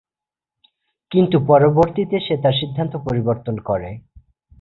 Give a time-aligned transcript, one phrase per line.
[1.11, 3.89] কিন্তু পরবর্তীতে সে তার সিদ্ধান্ত পরিবর্তন করে।